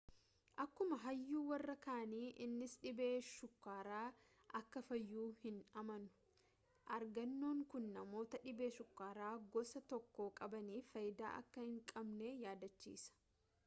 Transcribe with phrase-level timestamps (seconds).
[0.63, 4.07] akkuma hayyuu warra kaanii innis dhibeen shukkaaraa
[4.61, 6.09] akka fayyu hin amanu
[6.99, 13.19] argannoon kuni namoota dhibee shukkaara gosa 1 qabaniif faayidaa akka hin qabne yaadachiisa